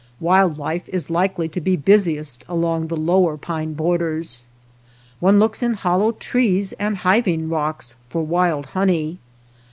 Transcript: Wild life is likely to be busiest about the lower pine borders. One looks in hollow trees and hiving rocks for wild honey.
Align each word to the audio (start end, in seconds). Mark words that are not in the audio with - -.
Wild 0.19 0.57
life 0.57 0.89
is 0.89 1.11
likely 1.11 1.47
to 1.49 1.61
be 1.61 1.75
busiest 1.75 2.43
about 2.49 2.87
the 2.87 2.97
lower 2.97 3.37
pine 3.37 3.73
borders. 3.73 4.47
One 5.19 5.37
looks 5.37 5.61
in 5.61 5.75
hollow 5.75 6.13
trees 6.13 6.73
and 6.79 6.97
hiving 6.97 7.49
rocks 7.49 7.93
for 8.09 8.23
wild 8.23 8.65
honey. 8.65 9.19